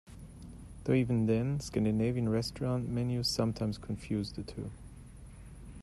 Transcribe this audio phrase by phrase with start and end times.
[0.83, 4.71] Though even then, Scandinavian restaurant menus sometimes confuse the two.